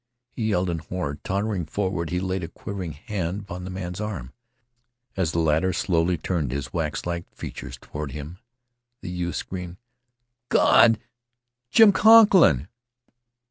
[0.31, 1.19] He yelled in horror.
[1.23, 4.33] Tottering forward he laid a quivering hand upon the man's arm.
[5.15, 8.39] As the latter slowly turned his waxlike features toward him,
[9.01, 9.77] the youth screamed:
[10.49, 10.97] "Gawd!
[11.69, 12.67] Jim Conklin!"